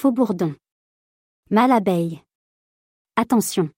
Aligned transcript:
Faux 0.00 0.12
bourdon. 0.12 0.54
Mâle 1.50 1.72
abeille. 1.72 2.22
Attention. 3.16 3.68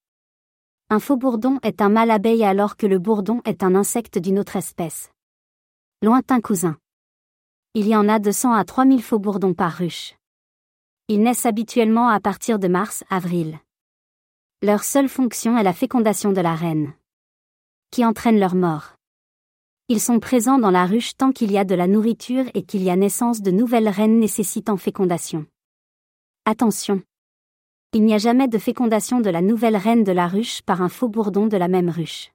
Un 0.91 1.01
faux 1.01 1.17
bourdon 1.17 1.59
est 1.63 1.81
un 1.81 1.89
mâle 1.89 2.11
abeille 2.11 2.45
alors 2.45 2.77
que 2.77 2.87
le 2.87 2.99
bourdon 2.99 3.41
est 3.47 3.63
un 3.63 3.75
insecte 3.75 4.19
d'une 4.19 4.39
autre 4.39 4.57
espèce. 4.57 5.11
Lointain 6.03 6.43
cousin. 6.43 6.77
Il 7.73 7.89
y 7.89 7.97
en 7.97 8.07
a 8.07 8.19
200 8.19 8.53
à 8.53 8.67
3000 8.67 9.03
faux 9.03 9.19
bourdons 9.19 9.55
par 9.55 9.73
ruche. 9.73 10.15
Ils 11.09 11.23
naissent 11.23 11.47
habituellement 11.47 12.09
à 12.09 12.21
partir 12.21 12.59
de 12.59 12.69
mars-avril. 12.69 13.59
Leur 14.61 14.85
seule 14.85 15.09
fonction 15.09 15.57
est 15.57 15.63
la 15.63 15.73
fécondation 15.73 16.33
de 16.33 16.43
la 16.43 16.55
reine. 16.55 16.93
Qui 17.91 18.05
entraîne 18.05 18.39
leur 18.39 18.55
mort. 18.55 18.93
Ils 19.89 20.03
sont 20.03 20.21
présents 20.21 20.59
dans 20.59 20.71
la 20.71 20.85
ruche 20.85 21.17
tant 21.17 21.33
qu'il 21.33 21.51
y 21.51 21.57
a 21.57 21.65
de 21.65 21.75
la 21.75 21.87
nourriture 21.87 22.45
et 22.53 22.63
qu'il 22.63 22.83
y 22.83 22.91
a 22.91 22.97
naissance 22.97 23.41
de 23.41 23.51
nouvelles 23.51 23.89
reines 23.89 24.21
nécessitant 24.21 24.77
fécondation. 24.77 25.47
Attention. 26.51 27.01
Il 27.93 28.05
n'y 28.05 28.13
a 28.13 28.19
jamais 28.19 28.49
de 28.49 28.59
fécondation 28.59 29.21
de 29.21 29.31
la 29.31 29.41
nouvelle 29.41 29.77
reine 29.77 30.03
de 30.03 30.11
la 30.11 30.27
ruche 30.27 30.63
par 30.63 30.83
un 30.83 30.89
faux 30.89 31.09
bourdon 31.09 31.47
de 31.47 31.57
la 31.57 31.69
même 31.69 31.89
ruche. 31.89 32.33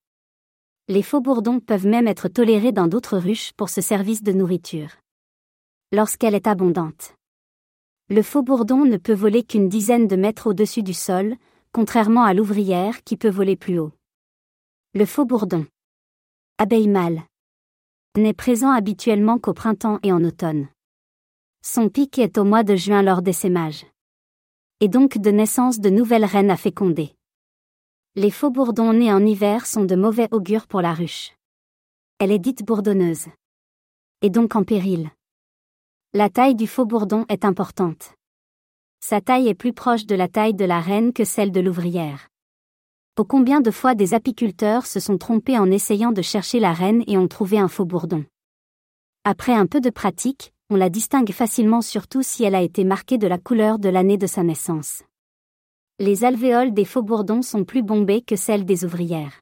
Les 0.87 1.03
faux 1.03 1.19
bourdons 1.19 1.59
peuvent 1.59 1.85
même 1.85 2.07
être 2.07 2.29
tolérés 2.29 2.71
dans 2.71 2.87
d'autres 2.87 3.17
ruches 3.17 3.51
pour 3.57 3.67
ce 3.67 3.81
service 3.81 4.23
de 4.23 4.31
nourriture. 4.31 4.87
Lorsqu'elle 5.91 6.33
est 6.33 6.47
abondante. 6.47 7.13
Le 8.09 8.21
faux 8.21 8.41
bourdon 8.41 8.85
ne 8.85 8.95
peut 8.95 9.13
voler 9.13 9.43
qu'une 9.43 9.67
dizaine 9.67 10.07
de 10.07 10.15
mètres 10.15 10.47
au-dessus 10.47 10.81
du 10.81 10.93
sol, 10.93 11.35
contrairement 11.73 12.23
à 12.23 12.33
l'ouvrière 12.33 13.03
qui 13.03 13.17
peut 13.17 13.29
voler 13.29 13.57
plus 13.57 13.79
haut. 13.79 13.91
Le 14.93 15.05
faux 15.05 15.25
bourdon. 15.25 15.65
Abeille 16.57 16.87
mâle. 16.87 17.23
N'est 18.15 18.31
présent 18.31 18.71
habituellement 18.71 19.39
qu'au 19.39 19.53
printemps 19.53 19.99
et 20.03 20.13
en 20.13 20.23
automne. 20.23 20.69
Son 21.61 21.89
pic 21.89 22.17
est 22.17 22.37
au 22.37 22.45
mois 22.45 22.63
de 22.63 22.77
juin 22.77 23.01
lors 23.01 23.21
des 23.21 23.33
sémages 23.33 23.85
et 24.85 24.87
donc 24.87 25.17
de 25.17 25.31
naissance 25.31 25.79
de 25.79 25.89
nouvelles 25.89 26.25
reines 26.25 26.51
à 26.51 26.57
féconder. 26.57 27.15
Les 28.15 28.29
faux 28.29 28.51
bourdons 28.51 28.93
nés 28.93 29.11
en 29.11 29.25
hiver 29.25 29.65
sont 29.65 29.83
de 29.83 29.95
mauvais 29.95 30.27
augure 30.29 30.67
pour 30.67 30.79
la 30.79 30.93
ruche. 30.93 31.31
Elle 32.19 32.31
est 32.31 32.37
dite 32.37 32.63
bourdonneuse. 32.63 33.25
Et 34.21 34.29
donc 34.29 34.55
en 34.55 34.63
péril. 34.63 35.09
La 36.13 36.29
taille 36.29 36.53
du 36.53 36.67
faux 36.67 36.85
bourdon 36.85 37.25
est 37.29 37.45
importante. 37.45 38.13
Sa 38.99 39.21
taille 39.21 39.47
est 39.47 39.55
plus 39.55 39.73
proche 39.73 40.05
de 40.05 40.13
la 40.13 40.27
taille 40.27 40.53
de 40.53 40.65
la 40.65 40.79
reine 40.79 41.13
que 41.13 41.23
celle 41.23 41.51
de 41.51 41.61
l'ouvrière. 41.61 42.29
Au 43.17 43.25
combien 43.25 43.61
de 43.61 43.71
fois 43.71 43.95
des 43.95 44.13
apiculteurs 44.13 44.85
se 44.85 44.99
sont 44.99 45.17
trompés 45.17 45.57
en 45.57 45.71
essayant 45.71 46.11
de 46.11 46.21
chercher 46.21 46.59
la 46.59 46.73
reine 46.73 47.03
et 47.07 47.17
ont 47.17 47.27
trouvé 47.27 47.57
un 47.57 47.69
faux 47.69 47.85
bourdon? 47.85 48.23
Après 49.23 49.55
un 49.55 49.65
peu 49.65 49.81
de 49.81 49.89
pratique, 49.89 50.53
on 50.71 50.75
la 50.75 50.89
distingue 50.89 51.31
facilement 51.31 51.81
surtout 51.81 52.23
si 52.23 52.43
elle 52.43 52.55
a 52.55 52.61
été 52.61 52.83
marquée 52.83 53.17
de 53.17 53.27
la 53.27 53.37
couleur 53.37 53.77
de 53.77 53.89
l'année 53.89 54.17
de 54.17 54.25
sa 54.25 54.41
naissance. 54.41 55.03
Les 55.99 56.25
alvéoles 56.25 56.73
des 56.73 56.85
faux 56.85 57.03
bourdons 57.03 57.43
sont 57.43 57.63
plus 57.63 57.83
bombées 57.83 58.21
que 58.21 58.35
celles 58.35 58.65
des 58.65 58.83
ouvrières. 58.83 59.41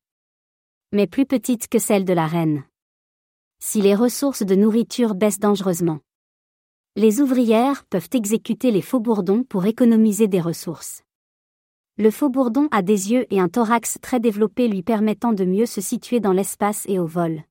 Mais 0.92 1.08
plus 1.08 1.26
petites 1.26 1.70
que 1.70 1.80
celles 1.80 2.06
de 2.06 2.14
la 2.14 2.28
reine. 2.28 2.64
Si 3.60 3.82
les 3.82 3.96
ressources 3.96 4.44
de 4.44 4.54
nourriture 4.56 5.16
baissent 5.16 5.40
dangereusement. 5.40 6.00
Les 6.96 7.22
ouvrières 7.22 7.86
peuvent 7.86 8.10
exécuter 8.12 8.70
les 8.70 8.82
faux 8.82 9.00
bourdons 9.00 9.44
pour 9.44 9.66
économiser 9.66 10.28
des 10.28 10.42
ressources. 10.42 11.04
Le 11.98 12.12
faux 12.12 12.30
bourdon 12.30 12.68
a 12.72 12.82
des 12.82 13.12
yeux 13.12 13.26
et 13.34 13.40
un 13.40 13.50
thorax 13.50 13.98
très 14.02 14.20
développé 14.20 14.68
lui 14.68 14.84
permettant 14.84 15.32
de 15.32 15.46
mieux 15.46 15.66
se 15.66 15.80
situer 15.80 16.20
dans 16.20 16.34
l'espace 16.34 16.84
et 16.88 17.00
au 17.00 17.08
vol. 17.08 17.44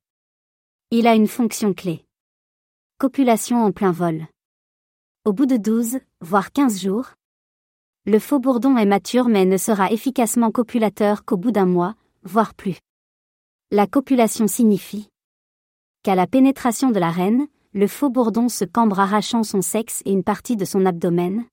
Il 0.90 1.06
a 1.06 1.14
une 1.14 1.28
fonction 1.28 1.72
clé. 1.72 2.04
Copulation 3.02 3.64
en 3.64 3.72
plein 3.72 3.90
vol. 3.90 4.28
Au 5.24 5.32
bout 5.32 5.46
de 5.46 5.56
12, 5.56 5.98
voire 6.20 6.52
15 6.52 6.80
jours, 6.80 7.06
le 8.06 8.20
faux 8.20 8.38
bourdon 8.38 8.76
est 8.76 8.86
mature 8.86 9.26
mais 9.26 9.44
ne 9.44 9.56
sera 9.56 9.90
efficacement 9.90 10.52
copulateur 10.52 11.24
qu'au 11.24 11.36
bout 11.36 11.50
d'un 11.50 11.66
mois, 11.66 11.96
voire 12.22 12.54
plus. 12.54 12.78
La 13.72 13.88
copulation 13.88 14.46
signifie 14.46 15.08
qu'à 16.04 16.14
la 16.14 16.28
pénétration 16.28 16.92
de 16.92 17.00
la 17.00 17.10
reine, 17.10 17.48
le 17.72 17.88
faux 17.88 18.08
bourdon 18.08 18.48
se 18.48 18.64
cambre 18.64 19.00
arrachant 19.00 19.42
son 19.42 19.62
sexe 19.62 20.02
et 20.04 20.12
une 20.12 20.22
partie 20.22 20.56
de 20.56 20.64
son 20.64 20.86
abdomen, 20.86 21.44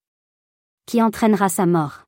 qui 0.86 1.02
entraînera 1.02 1.50
sa 1.50 1.66
mort. 1.66 2.04